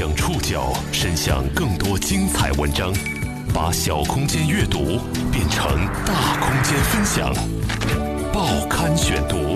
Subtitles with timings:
[0.00, 2.90] 将触角伸向更多精彩文章，
[3.52, 4.98] 把小空间阅读
[5.30, 7.34] 变成大空间分享。
[8.32, 9.54] 报刊选读，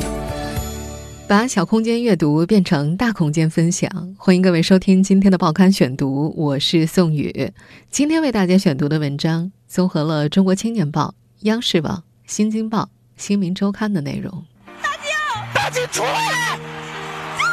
[1.27, 3.91] 把小空间阅读变成大空间分享。
[4.19, 7.51] 欢迎各位收听今天的报刊选读，我是宋宇。
[7.89, 11.15] 今天为大家选读的文章综合了《中国青年报》、
[11.47, 14.45] 央视网、新京报、新民周刊的内容。
[14.83, 15.11] 大靖，
[15.55, 16.59] 大靖出来！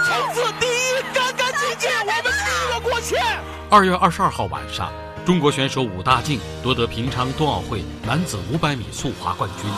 [0.04, 0.42] 冲刺
[3.74, 4.92] 二月二十二号晚上，
[5.26, 9.72] 中国选手武大靖夺得平昌冬奥会男子五百米速滑冠军。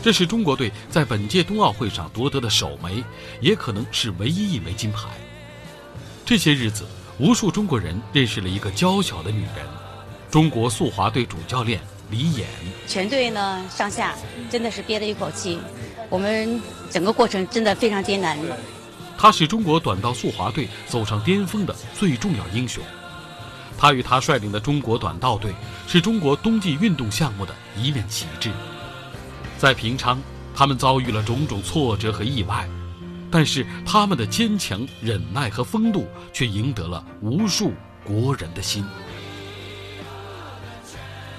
[0.00, 3.02] 这是中国队在本届冬奥会上夺得的首枚，
[3.40, 5.08] 也可能是唯一一枚金牌。
[6.24, 6.86] 这些日子，
[7.18, 9.66] 无数中国人认识了一个娇小的女人——
[10.30, 11.80] 中国速滑队主教练
[12.14, 12.46] 李岩。
[12.86, 14.14] 全队呢上下
[14.48, 15.58] 真的是憋了一口气，
[16.08, 18.38] 我们整个过程真的非常艰难。
[19.18, 22.82] 他是中国短道速滑队走上巅峰的最重要英雄。
[23.76, 25.52] 他与他率领的中国短道队
[25.88, 28.50] 是中国冬季运动项目的一面旗帜。
[29.58, 30.22] 在平昌，
[30.54, 32.68] 他们遭遇了种种挫折和意外，
[33.30, 37.72] 但是他们的坚强、忍耐和风度却赢得了无数
[38.04, 38.84] 国人的心。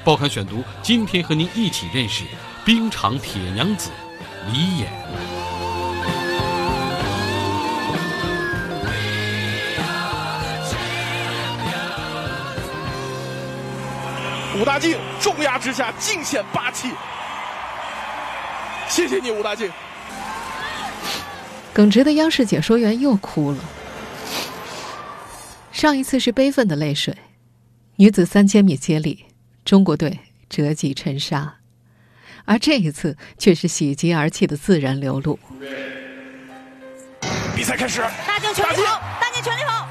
[0.06, 2.26] 报刊选读，今天和您一起认识
[2.64, 3.90] 冰场铁娘子
[4.54, 4.88] 李演。
[14.62, 16.92] 武大靖重压之下尽显霸气。
[18.88, 19.72] 谢谢你，武大靖。
[21.74, 23.58] 耿直的央视解说员又哭了。
[25.72, 27.18] 上一次是悲愤的泪水，
[27.96, 29.26] 女子三千米接力，
[29.66, 31.56] 中国队折戟沉沙，
[32.46, 35.40] 而这一次却是喜极而泣的自然流露。
[37.56, 39.88] 比赛开始，大靖全力跑，大靖全力跑。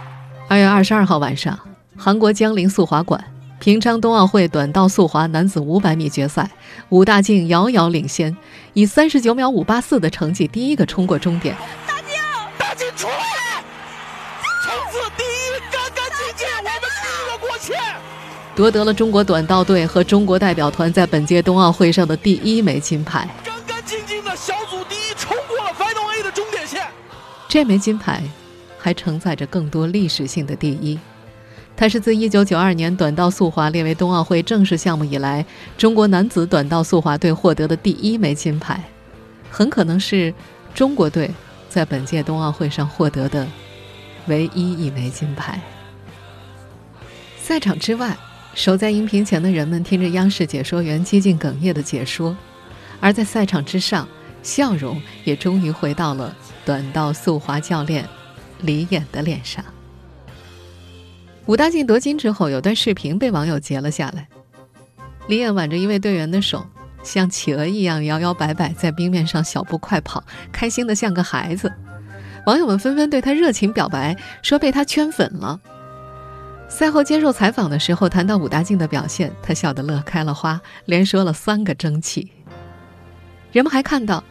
[0.48, 1.58] 二月二十二号晚上，
[1.96, 3.22] 韩国江陵速滑馆。
[3.58, 6.48] 平昌冬奥会短道速滑男子500米决赛，
[6.90, 8.36] 武大靖遥遥领先，
[8.74, 11.56] 以39秒584的成绩第一个冲过终点。
[11.86, 12.20] 大靖，
[12.58, 13.33] 大靖出来！
[18.56, 23.28] 夺得了中国短道队和中国代表团在本届冬奥会上的第一枚金牌。
[23.44, 26.86] 干干净净的小组第一，冲过了 Final A 的终点线。
[27.48, 28.22] 这枚金牌，
[28.78, 30.96] 还承载着更多历史性的第一。
[31.76, 35.44] 它是自1992年短道速滑列为冬奥会正式项目以来，
[35.76, 38.80] 中国男子短道速滑队获得的第一枚金牌，
[39.50, 40.32] 很可能是
[40.72, 41.28] 中国队
[41.68, 43.44] 在本届冬奥会上获得的
[44.28, 45.60] 唯一一枚金牌。
[47.42, 48.16] 赛场之外，
[48.54, 52.36] 守在荧屏前的人们听着央视解说员激进哽咽的解说，
[53.00, 54.08] 而在赛场之上，
[54.42, 56.34] 笑容也终于回到了
[56.64, 58.08] 短道速滑教练
[58.60, 59.64] 李岩的脸上。
[61.46, 64.28] 武大靖夺金之后，有段视频被网友截了下来。
[65.26, 66.64] 李岩挽着一位队员的手，
[67.02, 70.22] 像企鹅一样摇摇摆摆在冰面上小步快跑，
[70.52, 71.70] 开心的像个孩子。
[72.46, 75.60] 网友们纷纷对他热情表白，说被他圈粉了。
[76.74, 82.32] 赛后接受采访的时候，谈到武大靖的表现，他笑得乐开了花，连说了三个争气。
[83.52, 84.24] 人们还看到，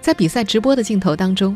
[0.00, 1.54] 在比赛直播的镜头当中，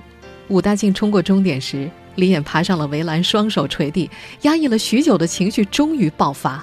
[0.49, 1.91] 武大靖冲过终点时。
[2.17, 4.11] 李岩爬上了围栏，双手垂地，
[4.43, 6.63] 压抑了许久的情绪终于爆发。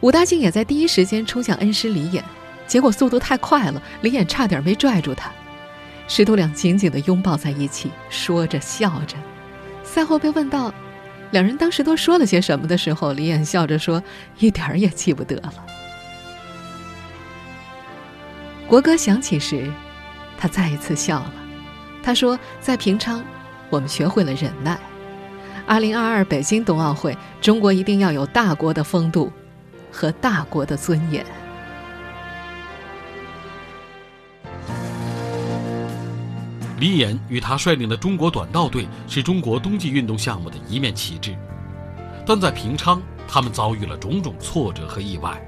[0.00, 2.24] 武大靖也在第一时间冲向恩师李岩，
[2.66, 5.30] 结果速度太快了，李岩差点没拽住他。
[6.08, 9.18] 师徒俩紧紧地拥抱在一起，说着笑着。
[9.84, 10.72] 赛后被问到
[11.30, 14.02] 两人当时都说了些什么的时候，李岩笑着说
[14.38, 15.52] ：“一点儿也记不得了。”
[18.66, 19.70] 国歌响起时，
[20.38, 21.32] 他再一次笑了。
[22.02, 23.22] 他说：“在平昌。”
[23.70, 24.78] 我们学会了忍耐。
[25.66, 29.30] 二零二二北京冬奥会，中国一定要有大国的风度
[29.92, 31.22] 和大国的尊严。
[36.80, 41.36] 李岩与他率领的中国短道队是中国冬季运动项目的一面旗帜，
[42.24, 45.42] 但在平昌，他们遭遇了种种挫折和意外。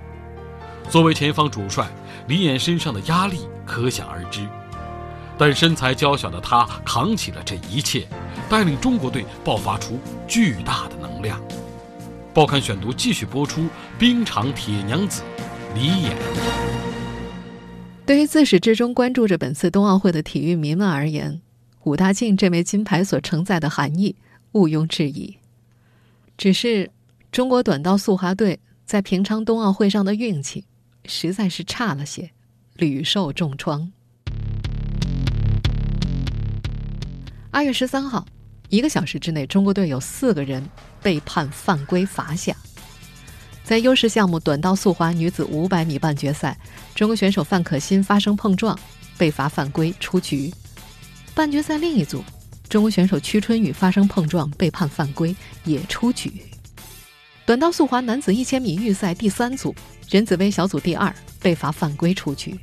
[0.88, 1.88] 作为前方主帅，
[2.26, 4.46] 李岩身上的压力可想而知。
[5.38, 8.06] 但身材娇小的他扛起了这一切，
[8.48, 11.40] 带领中国队爆发出巨大的能量。
[12.34, 13.68] 报刊选读继续播出：
[13.98, 15.22] 冰场铁娘子
[15.74, 16.89] 李岩。
[18.10, 21.40] 对于自始至终关注着本次冬奥会的体育迷们而言，
[21.84, 24.16] 武大靖这枚金牌所承载的含义
[24.50, 25.36] 毋庸置疑。
[26.36, 26.90] 只是
[27.30, 30.64] 中国短道速滑队在平昌冬奥会上的运气
[31.04, 32.28] 实在是差了些，
[32.74, 33.92] 屡受重创。
[37.52, 38.26] 二月十三号，
[38.70, 40.68] 一个小时之内，中国队有四个人
[41.00, 42.56] 被判犯规罚下。
[43.70, 46.58] 在优势项目短道速滑女子五百米半决赛，
[46.92, 48.76] 中国选手范可新发生碰撞，
[49.16, 50.52] 被罚犯规出局。
[51.36, 52.20] 半决赛另一组，
[52.68, 56.32] 中国选手屈春雨发生碰撞，被判犯规，也出局。
[57.46, 59.72] 短道速滑男子一千米预赛第三组，
[60.08, 62.58] 任子威小组第二，被罚犯规出局。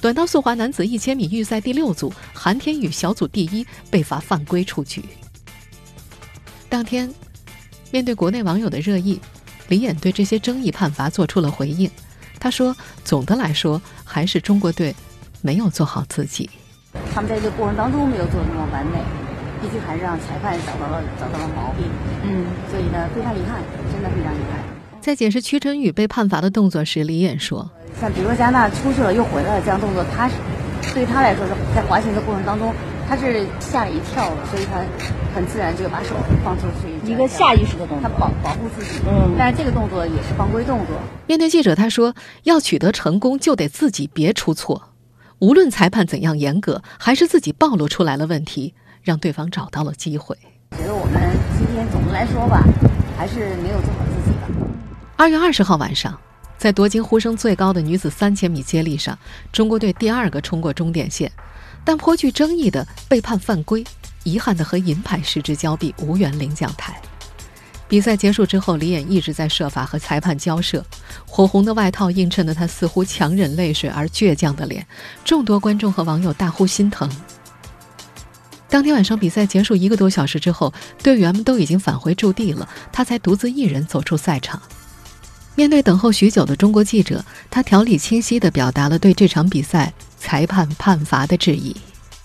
[0.00, 5.04] 短道速滑男子一千米预赛第六组，韩天宇小组第一，被罚犯规出局。
[6.70, 7.12] 当天，
[7.90, 9.20] 面对国内网友的热议，
[9.70, 11.88] 李艳对这些争议判罚做出了回应。
[12.40, 12.74] 他说
[13.04, 14.94] ：“总的来说，还是中国队
[15.42, 16.50] 没有做好自己。
[17.14, 18.98] 他们在这个过程当中没有做那么完美，
[19.62, 21.86] 毕竟还是让裁判找到了找到了毛病。
[22.24, 23.62] 嗯，所以呢，非常遗憾，
[23.92, 24.58] 真的非常遗憾。”
[25.00, 27.70] 在解释屈晨宇被判罚的动作时，李艳说
[28.00, 30.34] ：“像比如说加拿大出去了又回来了这样动作，他是
[30.92, 32.74] 对他来说是在滑行的过程当中，
[33.10, 34.78] 他是吓了一跳的，所以他
[35.34, 36.14] 很自然就把手
[36.44, 39.00] 放出去，一个下意识的动作，他保保护自己。
[39.04, 40.94] 嗯，但是这个动作也是犯规动作。
[41.26, 42.14] 面对记者，他说
[42.44, 44.90] 要取得成功，就得自己别出错，
[45.40, 50.38] 无论裁判怎样严格，还是自己暴露出来了问题，让对方找到了机会。
[50.78, 51.20] 觉得我们
[51.58, 52.62] 今天总的来说吧，
[53.18, 54.68] 还是没有做好自己的。”
[55.18, 56.16] 二月二十号晚上，
[56.56, 59.18] 在夺金呼声最高的女子三千米接力上，
[59.50, 61.30] 中国队第二个冲过终点线，
[61.84, 63.84] 但颇具争议的被判犯规，
[64.24, 67.00] 遗憾的和银牌失之交臂，无缘领奖台。
[67.88, 70.84] 比赛结束之后，李艳一直在设法和裁判交涉，
[71.26, 74.86] 火红的外套映衬的他似乎强忍泪水而倔强的脸，
[75.24, 77.10] 众多观众和网友大呼心疼。
[78.68, 80.72] 当天晚上比赛结束一个多小时之后，
[81.02, 84.62] 队员们都已经返回驻地了，他才独自一人走出赛场。
[85.60, 91.76] 面对等候许久的中国记者，他条理清晰地表达了对这场比赛裁判判罚的质疑。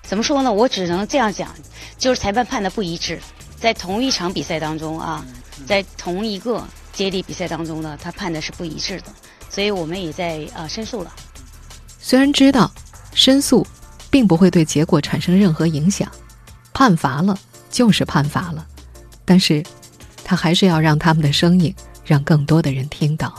[0.03, 0.53] 怎么说呢？
[0.53, 1.53] 我只能这样讲，
[1.97, 3.19] 就是裁判判的不一致。
[3.59, 5.25] 在同一场比赛当中啊，
[5.67, 9.07] 在同一个接力比赛当中呢，他判的是不一致的，
[9.49, 11.11] 所以我们也在啊申诉了。
[11.99, 12.71] 虽然知道
[13.13, 13.67] 申诉
[14.09, 16.09] 并不会对结果产生任何影响，
[16.73, 17.37] 判罚了
[17.69, 18.65] 就是判罚了，
[19.25, 19.61] 但是
[20.23, 21.75] 他还是要让他们的声音。
[22.06, 23.34] 让更多的人听到，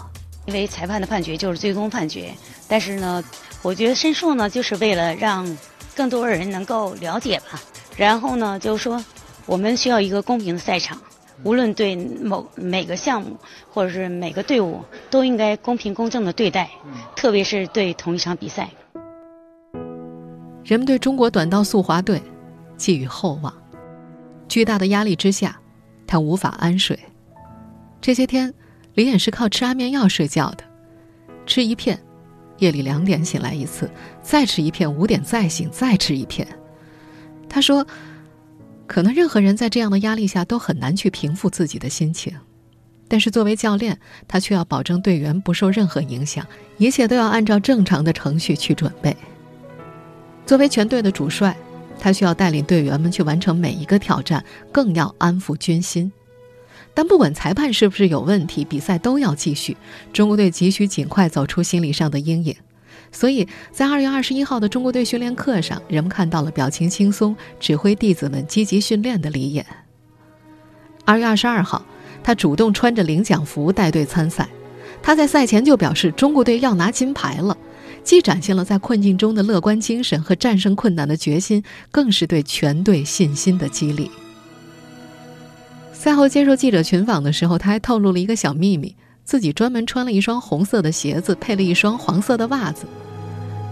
[0.47, 2.35] 因为裁判的判决就是最终判决。
[2.69, 3.23] 但是呢，
[3.63, 5.47] 我觉得申诉呢，就是为了让
[5.95, 7.61] 更多的人能够了解吧。
[7.97, 9.03] 然后呢，就是说，
[9.47, 11.01] 我们需要一个公平的赛场，
[11.45, 13.37] 无论对某每个项目
[13.73, 16.69] 或者是每个队伍，都应该公平公正的对待，
[17.15, 18.69] 特别是对同一场比赛。
[20.65, 22.21] 人们对中国短道速滑队
[22.77, 23.55] 寄予厚望，
[24.49, 25.57] 巨大的压力之下，
[26.07, 26.99] 他无法安睡。
[28.07, 28.55] 这些天，
[28.95, 30.63] 李演是靠吃安眠药睡觉的，
[31.45, 32.01] 吃一片，
[32.59, 33.91] 夜里两点醒来一次，
[34.23, 36.47] 再吃一片，五点再醒，再吃一片。
[37.49, 37.85] 他说，
[38.87, 42.33] 可能任何人在这样的压力下都很难去平复自己的心情，
[43.09, 43.99] 但是作为教练，
[44.29, 46.47] 他却要保证队员不受任何影响，
[46.79, 49.17] 一切都要按照正常的程序去准备。
[50.47, 51.57] 作为全队的主帅，
[51.99, 56.13] 他需要带领队员们去完成每一个挑战，更要安抚军心。
[56.97, 59.77] 但不管裁判是不是有问题，比赛都要继续。
[60.15, 62.57] 中国队急需尽快走出心理上的阴影，
[63.13, 69.67] 所以在二月二十一号的中国队训练课上，人们看到了表情轻松、指挥弟子们积极训练的李演。
[71.05, 71.85] 二月二十二号，
[72.25, 74.49] 他主动穿着领奖服带队参赛。
[75.03, 77.59] 他在赛前就表示，中国队要拿金牌了，
[78.03, 84.11] 既展现了在困境中的乐观精神和战胜困难的决心，更是对全队信心的激励。
[86.07, 88.95] 赛后接受记者群访的时候，他还透露了一个小秘密：
[89.25, 92.87] 自己专门穿了一双红色的鞋子，配了一双黄色的袜子。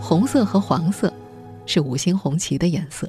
[0.01, 1.15] 红色和黄色
[1.65, 3.09] 是五星红旗的颜色。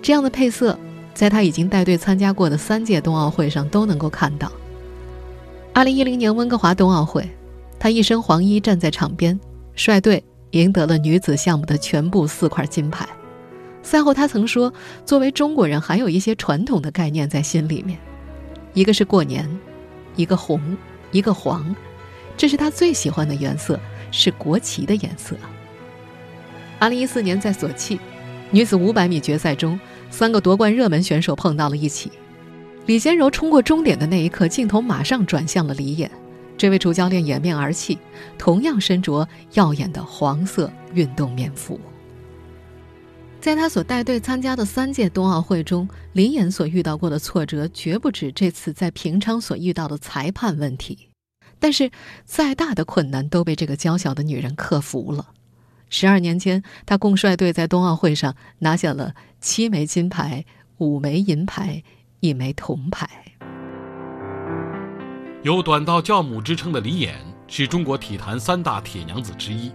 [0.00, 0.78] 这样的配色，
[1.14, 4.52] 在他已经带队参加过的三届冬奥会上都能够看到。
[5.72, 7.28] 二零一零年温哥华冬奥会，
[7.76, 9.36] 他一身黄衣站在场边，
[9.74, 13.04] 率队赢得了女子项目的全部四块金牌。
[13.84, 14.72] 赛后，他曾说
[15.04, 17.98] ：“作为中国人，还有一些传统的概念在心里面，
[18.72, 19.48] 一个是过年，
[20.16, 20.58] 一个红，
[21.12, 21.76] 一个黄，
[22.34, 23.78] 这是他最喜欢的颜色，
[24.10, 25.36] 是国旗的颜色。”
[26.80, 28.00] 二零一四年在索契
[28.50, 29.78] 女子五百米决赛中，
[30.10, 32.10] 三个夺冠热门选手碰到了一起。
[32.86, 36.10] 李坚柔冲过终点的那一刻，镜头马上转向了李演，
[36.56, 37.98] 这位主教练掩面而泣，
[38.38, 41.78] 同样身着耀眼的黄色运动棉服。
[43.44, 51.10] 在他所带队参加的三届冬奥会中，林岩所遇到过的挫折绝不止这次在平昌所遇到的裁判问题。
[51.58, 51.90] 但是，
[52.24, 55.32] 再大的困难都被这个娇小的女人克服了。
[55.90, 60.46] 十二年间，他共率队在冬奥会上拿下了七枚金牌、
[60.78, 61.82] 五枚银牌、
[62.20, 63.06] 一枚铜牌。
[65.42, 67.14] 有“短道教母”之称的李演
[67.46, 69.70] 是中国体坛三大铁娘子之一，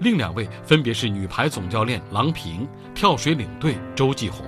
[0.00, 4.46] 另两位分别是女排总教练郎平、跳水领队周继红。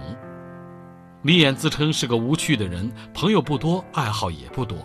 [1.22, 4.78] 李演自称是个无趣的人，朋友不多，爱好也不多，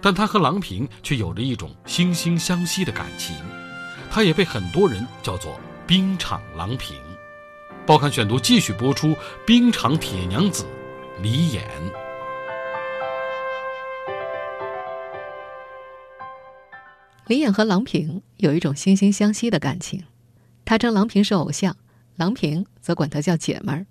[0.00, 3.36] 但他和郎平却有着一种惺惺相惜的感情。
[4.10, 6.96] 他也被很多人叫做“冰场郎平”。
[7.86, 9.14] 报刊选读继续播出：
[9.46, 10.64] 冰场铁娘子
[11.22, 11.64] 李演。
[17.30, 20.02] 李演和郎平有一种惺惺相惜的感情，
[20.64, 21.76] 他称郎平是偶像，
[22.16, 23.86] 郎平则管他叫姐们儿。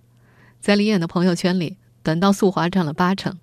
[0.60, 3.40] 在李演的朋友圈里，短道速滑占了八成，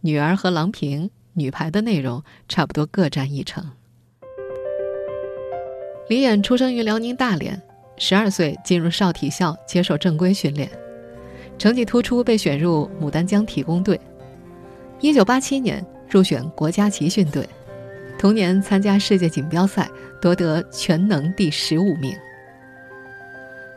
[0.00, 3.62] 女儿和郎平女排的内容差不多各占一成。
[6.08, 7.60] 李演出生于辽宁大连，
[7.98, 10.70] 十二岁进入少体校接受正规训练，
[11.58, 14.00] 成绩突出，被选入牡丹江体工队。
[15.00, 17.46] 一九八七年入选国家集训队，
[18.24, 19.86] 同年参加世界锦标赛，
[20.18, 22.16] 夺得全能第十五名。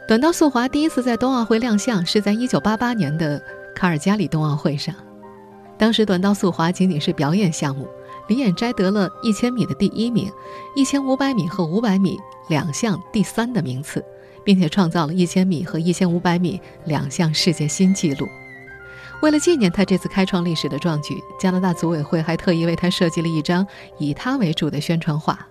[0.07, 3.43] 短道速滑第一次在冬奥会亮相是在一九八八年的
[3.75, 4.95] 卡尔加里冬奥会上，
[5.77, 7.89] 当时短道速滑仅仅是表演项目。
[8.29, 10.31] 李演摘得了一千米的第一名，
[10.77, 14.01] 一千五百米和五百米两项第三的名次，
[14.45, 18.25] 并且创造了一千米和一千五百米两项世界新纪录。
[19.21, 23.65] 为了纪念他这次开创历史的壮举，加拿大组委会还特意为他设计了一张
[23.97, 25.47] 以他为主的宣传画。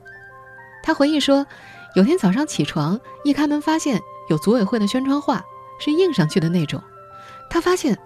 [0.83, 1.47] 他回忆说
[1.97, 5.45] ：“有天早上起床，一开门发现有组委会的宣传画，
[5.81, 6.81] 是印上去的那种。
[7.51, 7.99] 他发现，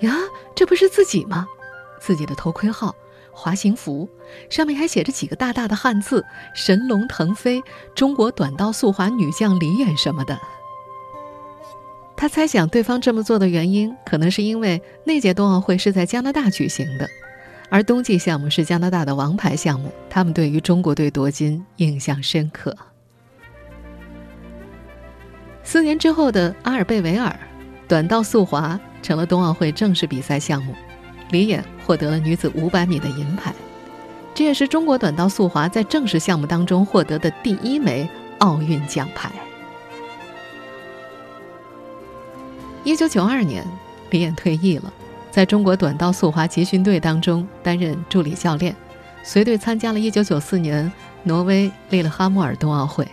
[0.00, 0.16] 呀，
[0.54, 1.46] 这不是自己吗？
[2.00, 2.94] 自己的头盔号。”
[3.32, 4.08] 滑行服
[4.50, 7.62] 上面还写着几个大大的汉字“神龙腾飞”，
[7.94, 10.38] 中国短道速滑女将李琰什么的。
[12.20, 17.08] 他猜想对方这么做的原因，可能是因为那届冬奥会是在加拿大举行的，
[17.70, 22.76] 而冬季项目是加拿大的王牌项目，他们对于中国队夺金印象深刻。
[25.64, 27.34] 四年之后的阿尔贝维尔，
[27.88, 30.74] 短道速滑成了冬奥会正式比赛项目。
[31.30, 33.54] 李演获得了女子500米的银牌，
[34.34, 38.06] 这也是中国短道速滑在正式项目当中获得的第一枚
[38.40, 39.32] 奥运奖牌。
[42.84, 43.66] 1992年，
[44.10, 44.92] 李演退役了，
[45.30, 48.74] 在中国短道速滑集训队当中担任助理教练，
[49.22, 50.90] 随队参加了1994年
[51.24, 53.06] 挪威利勒哈默尔冬奥会。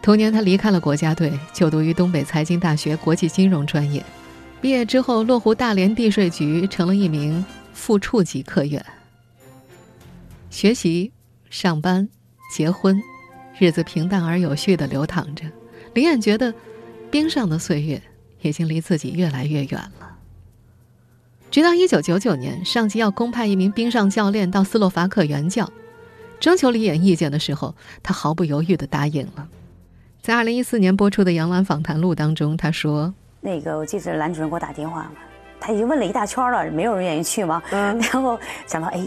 [0.00, 4.04] 同年，他离开了国家队，就读于东北财经大学国际金融专业。
[4.60, 8.84] 毕业之后，落户大连地税局，成了一名副处级科员。
[10.50, 11.12] 学习、
[11.50, 12.08] 上班、
[12.54, 13.00] 结婚，
[13.58, 15.44] 日子平淡而有序的流淌着。
[15.94, 16.54] 李演觉得，
[17.10, 18.00] 冰上的岁月
[18.42, 20.16] 已经离自己越来越远了。
[21.50, 25.70] 直到一九九九年，上级要公派一名冰上教练到斯洛伐克援教，
[26.40, 29.48] 征求李演意见的时候，他毫不犹豫地答应了。
[30.22, 33.12] 在二零一四年播出的《杨澜访谈录》当中，他说。
[33.40, 35.12] 那个我记得兰主任给我打电话嘛，
[35.60, 37.62] 他已经问了一大圈了，没有人愿意去嘛。
[37.70, 37.98] 嗯。
[37.98, 39.04] 然后想到，哎，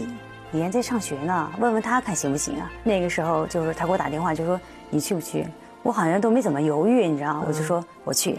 [0.52, 2.70] 李岩在上学呢，问问他看行不行啊？
[2.84, 5.46] 那个时候就是他给我打电话，就说你去不去？
[5.82, 8.38] 我好像都没怎么犹豫，你知道吗，我就说我去。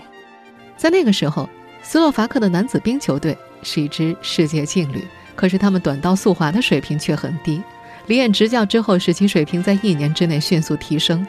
[0.77, 1.49] 在那个时候，
[1.81, 5.03] 斯洛伐克的男子冰球队是一支世界劲旅，
[5.35, 7.61] 可是他们短道速滑的水平却很低。
[8.05, 11.25] 李岩执教之后，使其水平在一年之内迅速提升。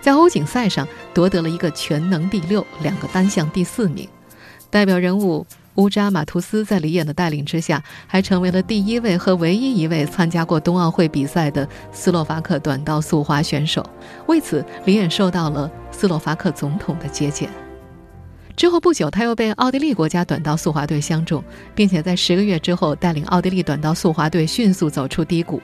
[0.00, 4.08] 在欧锦赛上夺得了一个全能第六，两个单项第四名。
[4.70, 13.84] 代表人物乌扎马图斯在李演的带领之下，还成为了第一位和唯一一位参加过冬奥会比赛的斯洛伐克短道速滑选手。
[14.26, 17.50] 为此，李演受到了斯洛伐克总统的接见。
[18.56, 21.42] 之后不久，他又被奥地利国家短道速滑队相中，
[21.74, 25.60] 并且在十个月之后带领奥地利短道速滑队迅速走出低谷。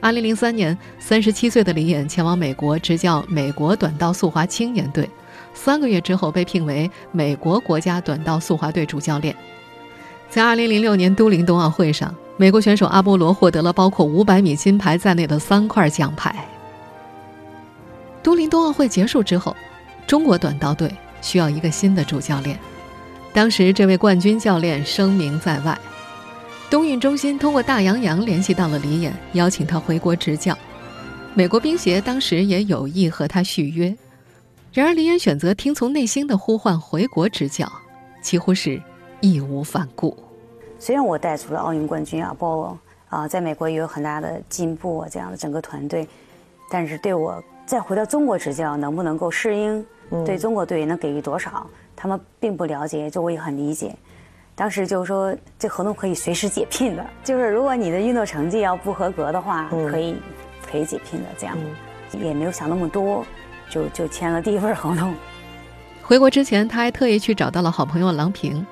[0.00, 5.08] 二零零三年，三十七岁的李演前往美国执教美国短道速滑青年队，
[5.52, 9.34] 三个月之后被聘为美国国家短道速滑队主教练。
[10.28, 16.46] 在二零零六年都灵冬奥会上，美国选手阿波罗获得了包括五百米金牌在内的三块奖牌。
[18.22, 19.56] 都灵冬奥会结束之后，
[20.06, 20.92] 中国短道队
[21.26, 22.56] 需要一个新的主教练，
[23.32, 25.76] 当时这位冠军教练声名在外。
[26.70, 30.56] 冬运中心通过大洋洋联系到了李演，邀请他回国执教。
[31.34, 33.92] 美国冰协当时也有意和他续约，
[34.72, 37.70] 然而李演选择听从内心的呼唤回国执教，
[38.22, 38.80] 几乎是
[39.20, 40.16] 义无反顾。
[40.78, 42.78] 虽然我带出了奥运冠军啊，包括
[43.08, 46.06] 啊，在美国也有很大的进步啊，这样的整个团队，
[46.70, 49.84] 但是对我再回到中国执教，能不能够适应？
[50.24, 51.66] 对中国队能给予多少？
[51.94, 53.94] 他们并不了解，就我也很理解。
[54.54, 60.16] 当时就是说，这合同可以随时解聘的，就是如果你的运动成绩要不合格的话，可以
[60.70, 61.26] 可以解聘的。
[61.36, 61.56] 这样
[62.12, 63.24] 也没有想那么多，
[63.68, 65.14] 就就签了第一份合同。
[66.02, 68.64] 回国之前，他还特意去找到了好朋友郎平。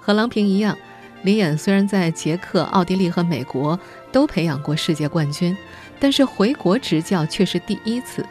[0.00, 0.76] 和郎平一样，
[1.22, 3.78] 李演虽然在捷克、奥地利和美国
[4.10, 5.56] 都培养过世界冠军，
[6.00, 8.26] 但是回国执教却是第一次。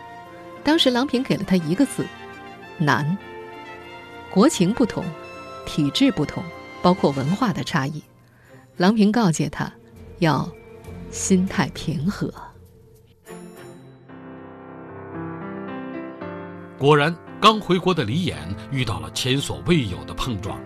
[0.64, 2.06] 当时郎平给了他一个字。
[2.84, 3.16] 难，
[4.32, 5.06] 国情不同，
[5.68, 6.44] 体制不同，
[6.82, 8.02] 包括文化的差异。
[8.78, 9.72] 郎平告诫他，
[10.18, 10.50] 要
[11.12, 12.34] 心态平和。
[16.80, 18.36] 果然，刚回国的李演
[18.72, 20.60] 遇到了前所未有的碰撞。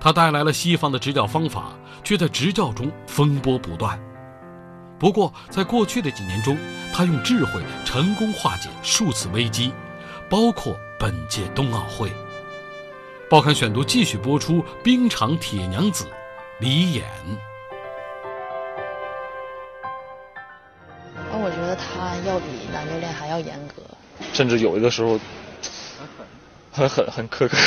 [0.00, 3.96] 他带来了西方的执教方法，却在执教中风波不断。
[4.98, 6.56] 不过，在过去的几年中，
[6.92, 9.70] 他用智慧成功化解数次危机，
[10.28, 10.76] 包括。
[10.98, 12.10] 本届冬奥会，
[13.28, 16.06] 报刊选读继续播出冰场铁娘子
[16.58, 17.04] 李演。
[21.30, 23.82] 那我觉得他要比男教练还要严格，
[24.32, 25.20] 甚至有一个时候
[26.72, 27.58] 很很很苛刻。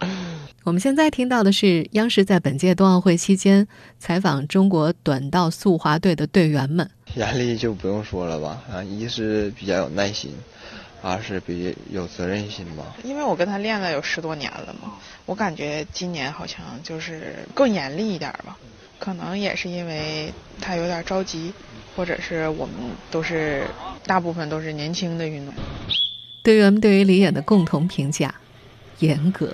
[0.64, 3.66] 我们现在听到的是央视在本届冬奥会期间
[3.98, 6.90] 采访中国短道速滑队的队员们。
[7.14, 10.34] 压力就不用说了吧，啊，一是比较有耐心。
[11.04, 14.94] 二是比有责任心吧，因为我跟他练了有十多年了嘛，
[15.26, 18.56] 我感觉今年好像就是更严厉一点吧，
[18.98, 20.32] 可能也是因为
[20.62, 21.52] 他有点着急，
[21.94, 22.74] 或者是我们
[23.10, 23.66] 都是
[24.06, 25.62] 大部分都是年轻的运动员。
[26.42, 28.34] 队员们对于李演的共同评价：
[29.00, 29.52] 严格。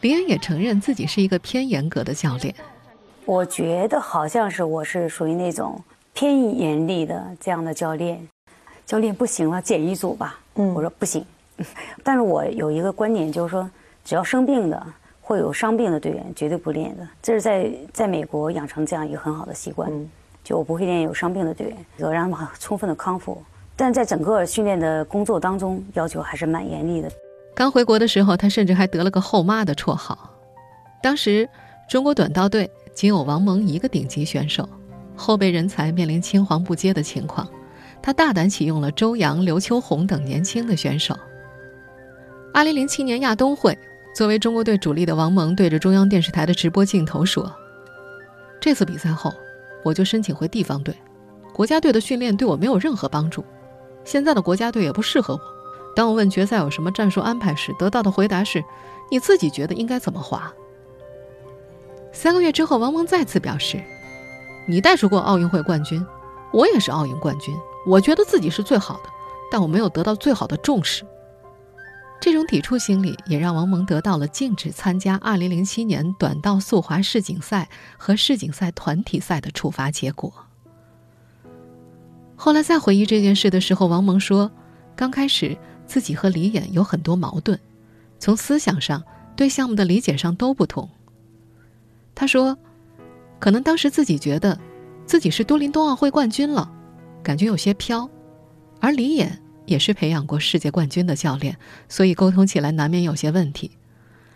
[0.00, 2.52] 李演也承认自己是一个偏严格的教练。
[3.24, 8.28] 我觉得好像是我是属于那种偏严厉的这样的教练。
[8.86, 10.38] 教练不行了，减一组吧。
[10.54, 11.24] 嗯，我说不行。
[12.04, 13.68] 但是我有一个观点，就是说，
[14.04, 14.86] 只要生病的
[15.20, 17.06] 会有伤病的队员，绝对不练的。
[17.20, 19.90] 这是在在美国养成这样一个很好的习惯。
[20.44, 23.42] 就我不会练有伤病的队员，要让他们充分的康复。
[23.74, 27.10] 但在整个训练的工作当中，要求还是蛮严厉的。
[27.54, 30.30] 刚回国的时候，他甚至还得了个“后妈”的绰号。
[31.02, 31.48] 当时
[31.88, 34.68] 中国短道队仅有王蒙一个顶级选手，
[35.16, 37.48] 后备人才面临青黄不接的情况。
[38.06, 41.18] 他大胆启用了周洋、刘秋红等年轻的选手。
[42.54, 43.76] 二零零七年亚冬会，
[44.14, 47.52] 作为中国队主力的王蒙对着中央电视台的直播镜头说
[48.62, 49.34] ：“这次比赛后，
[49.82, 50.94] 我就申请回地方队，
[51.52, 53.44] 国家队的训练对我没有任何帮助。
[54.04, 55.40] 现在的国家队也不适合我。
[55.96, 58.62] 当我问决赛有什么战术安排时，得到的回答是：
[59.10, 60.54] 你自己觉得应该怎么滑。”
[62.14, 63.82] 三个月之后，王蒙再次表示
[64.68, 66.06] ：“你带出过奥运会冠军，
[66.52, 67.52] 我也是奥运冠军。”
[67.86, 69.10] 我觉得自己是最好的，
[69.50, 71.06] 但我没有得到最好的重视。
[72.20, 80.32] 这种抵触心理也让王蒙得到了禁止参加2007年短道速滑世锦赛和世锦赛团体赛的处罚结果。
[82.34, 84.50] 后来再回忆这件事的时候，王蒙说
[84.96, 87.58] ：“刚开始自己和李演有很多矛盾，
[88.18, 89.02] 从思想上、
[89.36, 90.88] 对项目的理解上都不同。”
[92.16, 92.58] 他说
[93.38, 94.58] ：“可能当时自己觉得，
[95.06, 96.72] 自己是多林冬奥会冠军了。”
[97.26, 98.08] 感觉有些飘，
[98.78, 101.58] 而李演也是培养过世界冠军的教练，
[101.88, 103.72] 所以沟通起来难免有些问题。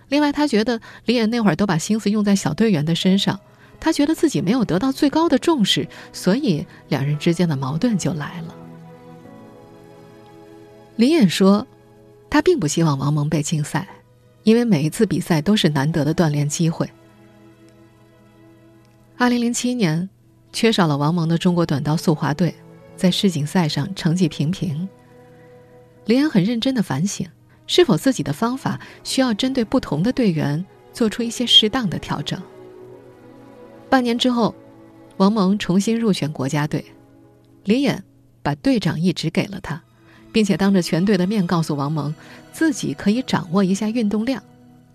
[0.08, 3.38] 另外，他觉得李演那会儿都把心思用在小队员的身上，
[3.78, 8.56] 他觉得自己没有得到最高的重视，所以两人之间的矛盾就来了。
[10.96, 11.64] 李演说，
[12.28, 13.86] 他并不希望王蒙被禁赛，
[14.42, 16.90] 因为每一次比赛都是难得的锻炼机会。
[19.16, 20.10] 二零零七年，
[20.52, 22.52] 缺少了王蒙的中国短道速滑队。
[23.00, 24.86] 在世锦赛上成绩平平，
[26.04, 27.26] 李安很认真的反省，
[27.66, 32.38] 是否自己的方法需要针对不同的队员做出一些适当的调整。
[33.88, 34.54] 半年之后，
[35.16, 36.84] 王蒙重新入选国家队，
[37.64, 38.04] 李演
[38.42, 39.82] 把队长一职给了他，
[40.30, 42.14] 并且当着全队的面告诉王蒙，
[42.52, 44.42] 自己可以掌握一下运动量，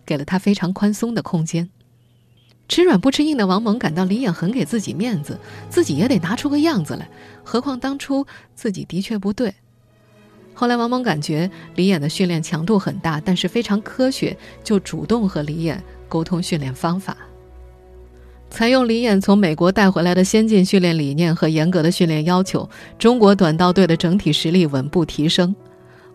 [0.06, 1.68] 给了他非常宽松的空间。
[2.68, 7.08] 吃软不吃硬的王蒙感到李演很给自己面子，自己也得拿出个样子来。
[7.44, 8.26] 何况当初
[8.56, 9.54] 自己的确不对。
[10.54, 17.16] 后来王蒙感觉李演的训练强度很大，但是非常科学，就主动和李演沟通训练方法。
[18.50, 25.56] 采用李演从美国带回来的先进训练理念和严格的训练要求，中国短道队的整体实力稳步提升。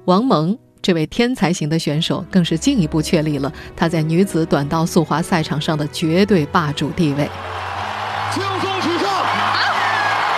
[0.07, 0.59] 王蒙。
[0.83, 7.29] 这位天才型的选手更是进一步确立了他在女子短道速滑赛场上的绝对霸主地位。
[8.33, 9.09] 轻松取胜，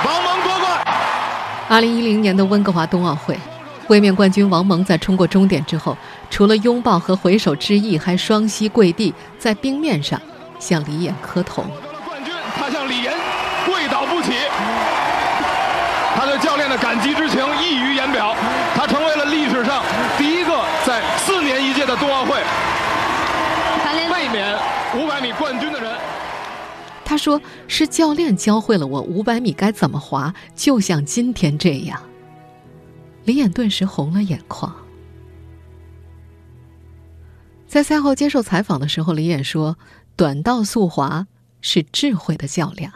[0.05, 0.87] 王蒙夺冠。
[1.69, 3.39] 二零一零年的温哥华冬奥会，
[3.89, 5.97] 卫冕冠军王蒙在冲过终点之后，
[6.29, 10.21] 除了拥抱和回首致意，还双膝跪地，在冰面上
[10.59, 11.65] 向李岩磕头。
[12.05, 13.13] 冠军，他向李岩
[13.65, 14.33] 跪倒不起，
[16.15, 18.35] 他对教练的感激之情溢于言表。
[18.75, 19.83] 他成为了历史上
[20.19, 22.43] 第一个在四年一届的冬奥会
[24.11, 24.59] 卫冕
[24.97, 25.99] 五百米冠军的人。
[27.05, 32.01] 他说：“是教练教会了我五百米该怎么滑，就像今天这样。”
[33.25, 34.75] 李岩顿时红了眼眶。
[37.67, 39.77] 在赛后接受采访的时候，李岩说
[40.17, 41.27] ：“短道速滑
[41.61, 42.93] 是智慧的较量。”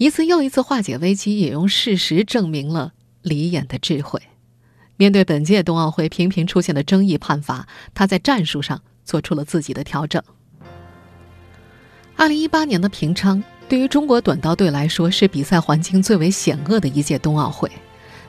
[0.00, 4.18] 一次又一次化解危机，也用事实证明了李琰的智慧。
[4.96, 10.22] 面对本届冬奥会频频出现的争议判罚，他在战术上做出了自己的调整。
[12.16, 17.70] 二零一八年的平昌，对于中国短道队来说，是比赛环境最为险恶的一届冬奥会。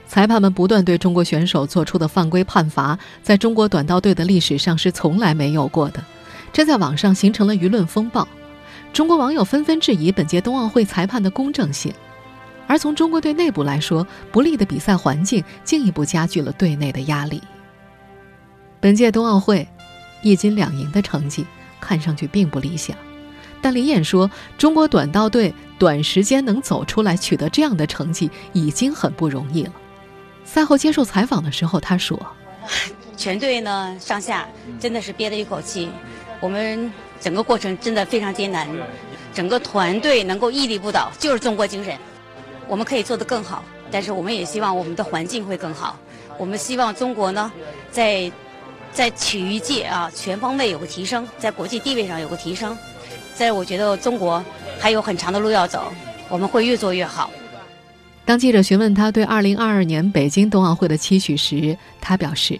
[0.09, 6.03] 裁判们不断对中国选手做出的犯规判罚，在中国短道队的历史上是从来没有过的，
[6.51, 8.27] 这在网上形成了舆论风暴。
[8.93, 11.93] 中国网友纷纷质疑本届冬奥会裁判的公正性，
[12.67, 17.41] 而从中国队内部来说，不利的比赛环境进一步加剧了队内的压力。
[18.81, 19.65] 本届冬奥会
[20.21, 21.45] 一金两银的成绩
[21.79, 22.95] 看上去并不理想，
[23.61, 29.73] 但李艳说，中国短道队短时间能走出来取得这样的成绩已经很不容易了。
[30.43, 32.19] 赛后接受采访的时候，他说
[33.15, 34.45] ：“全队呢上下
[34.79, 35.89] 真的是憋了一口气，
[36.41, 38.67] 我们整个过程真的非常艰难，
[39.33, 41.95] 整个团队能够屹立不倒，就是中国精神。
[42.67, 45.97] 我们可以做得更好，但是我们也希望我们的环境会更好。
[46.37, 47.51] 我们希望中国呢，
[47.91, 48.31] 在
[48.91, 52.75] 在体育界啊全方位有个提升，在国际地位上有个提升。
[53.35, 54.43] 在我觉得中国
[54.79, 55.93] 还有很长的路要走，
[56.27, 57.29] 我们会越做越好。”
[58.25, 62.59] 当记者询问他对2022年北京冬奥会的期许时，他表示：“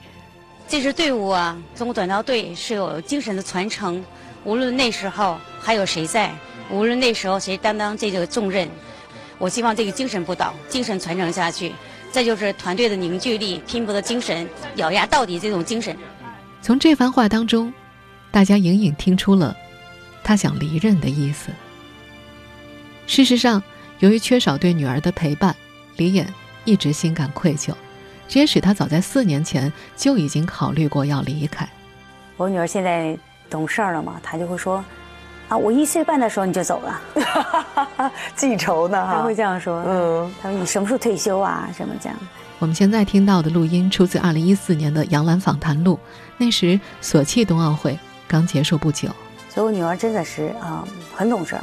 [0.68, 4.04] 这支队伍啊，中国短道队是有精神的传承。
[4.44, 6.34] 无论那时候还有谁在，
[6.70, 8.68] 无论那时候谁担当这个重任，
[9.38, 11.74] 我希望这个精神不倒，精神传承下去。
[12.12, 15.96] 再就是团队的凝聚力、拼搏的精神、咬牙到底这种精神。”
[16.62, 17.74] 从这番话当中，
[18.32, 19.56] 大家隐隐听出了
[20.24, 21.52] 他想离任的意思。
[23.08, 23.62] 事实上。
[24.00, 25.56] 由于缺少对女儿的陪伴，
[25.96, 26.26] 李岩
[26.66, 27.72] 一直心感愧疚，
[28.28, 31.70] 这也使他早在四年前就已经考虑过要离开。
[32.36, 33.16] 我女儿现在
[33.52, 34.84] 懂事了嘛，他就会说
[35.50, 39.84] ：“啊，我一岁半的时候你就走了， 记仇呢。”他会这样说。
[39.86, 41.70] 嗯，他说：“你什么时候退休啊？
[41.76, 42.18] 什么这样？”
[42.58, 46.00] 我们现在听到的录音出自二零一四年的杨澜访谈录，
[46.38, 49.10] 那时索契冬奥会刚结束不久。
[49.50, 51.56] 所以我女儿真的是啊，很懂事。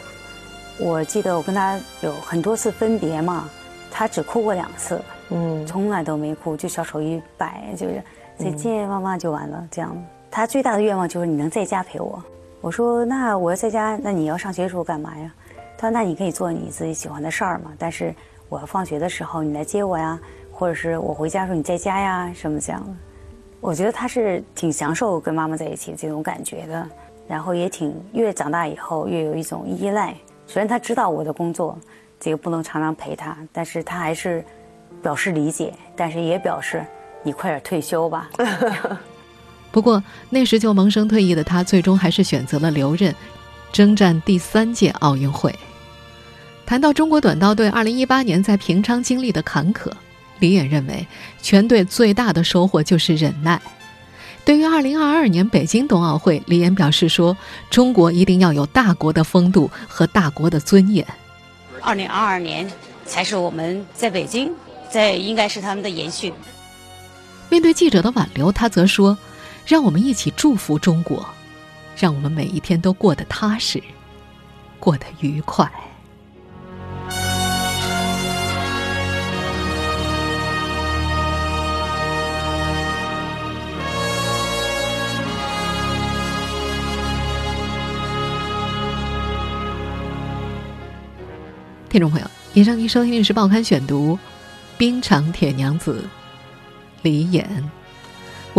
[0.79, 3.48] 我记得我跟她有很多次分别嘛，
[3.90, 8.03] 她只哭过两次，嗯，从来都没哭，就小手一摆，就是
[8.37, 9.96] 再见妈妈就完了这样。
[10.31, 12.23] 他最大的愿望就是你能在家陪我。
[12.61, 15.33] 我说那我要在家，那你要上学的时候干嘛呀？
[15.77, 18.14] 他说那你可以做你自己喜欢的事儿嘛，但是
[18.49, 20.19] 我要放学的时候你来接我呀，
[20.53, 22.91] 或者是我回家的时候你在家呀，什么这样的。
[23.61, 26.88] 我觉得他是挺享受跟妈妈在一起这种感觉的，
[27.27, 30.14] 然后也挺越长大以后越有一种依赖。
[30.47, 31.79] 虽然他知道我的工作，
[32.19, 34.45] 这个不能常常陪他，但是他还是
[35.03, 36.85] 表示理解，但是也表示
[37.23, 38.29] 你快点退休吧。
[39.70, 43.14] 不过那时就萌生退役的他，最终还是选择了留任，
[43.72, 45.54] 征战第三届奥运会。
[46.66, 49.90] 谈到中国短道队2018年在平昌经历的坎坷，
[50.38, 51.07] 李岩认为
[51.40, 53.61] 全队最大的收获就是忍耐。
[54.44, 57.37] 对于二零二二年北京冬奥会，李岩表示说
[57.68, 61.07] ：“中国一定要有大国的风度和大国的尊严。
[61.83, 62.70] 二零二二年
[63.04, 64.50] 才是我们在北京，
[64.90, 66.33] 在应该是他们的延续。”
[67.50, 69.16] 面对记者的挽留，他则说
[69.68, 71.28] ：“让我们一起祝福中国，
[71.94, 73.83] 让我们每一天都过得踏实，
[74.81, 75.70] 过得愉快。”
[91.90, 94.16] 听众朋友，以上您收听的是《报刊选读》，
[94.78, 96.09] 冰场铁娘子
[97.02, 97.70] 李演，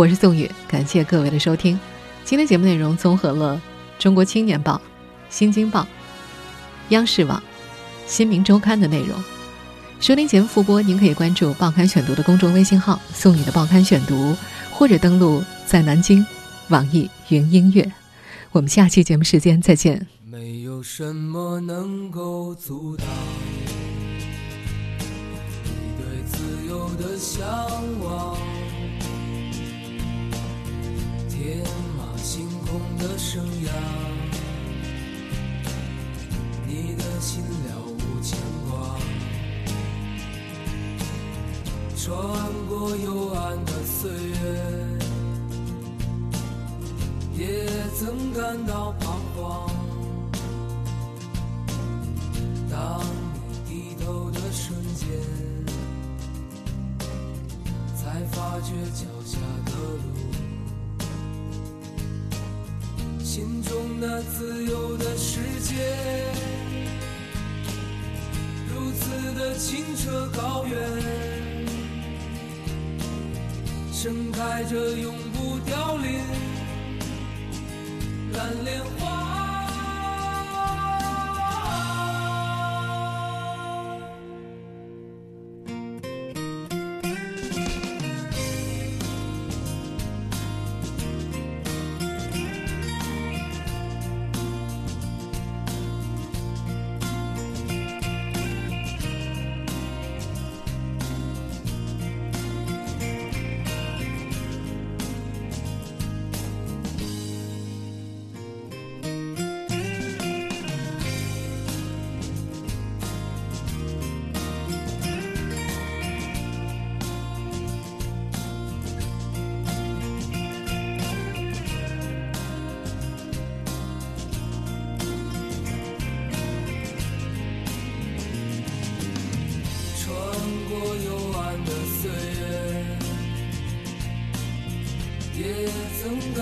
[0.00, 1.78] 我是宋宇，感谢各位的收听。
[2.24, 3.60] 今天节目内容综合了
[4.02, 4.76] 《中国青年报》
[5.28, 5.82] 《新京报》、
[6.88, 7.42] 央视网、
[8.06, 9.22] 新民周刊的内容。
[10.00, 14.34] 收听节目复播，您可以关注《报刊选读》的公众微信号“宋宇的报刊选读”，
[14.72, 16.24] 或者登录在南京
[16.68, 17.92] 网易云音乐。
[18.52, 20.06] 我们下期节目时间再见。
[20.24, 23.06] 没有什么能够阻挡
[25.62, 27.46] 你对自由的向
[28.02, 28.38] 往。
[31.52, 31.66] 天
[31.98, 33.72] 马行空的生涯，
[36.64, 38.38] 你的心了无牵
[38.70, 38.96] 挂，
[41.96, 42.16] 穿
[42.68, 44.36] 过幽暗的岁月，
[47.36, 47.66] 也
[47.98, 49.68] 曾感到彷徨。
[52.70, 53.02] 当
[53.48, 55.08] 你低头的瞬间，
[57.96, 59.36] 才发觉脚下
[59.66, 60.19] 的路。
[63.32, 65.76] 心中那自由的世界，
[68.68, 70.76] 如此的清澈高远，
[73.92, 76.18] 盛开着永不凋零
[78.32, 78.99] 蓝莲花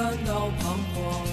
[0.08, 1.27] 感到彷徨。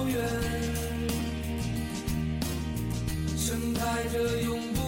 [0.00, 0.18] 高远，
[3.36, 4.79] 盛开着永不